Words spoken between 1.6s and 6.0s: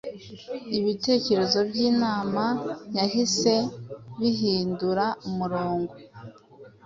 by’inama byahise bihindura umurongo,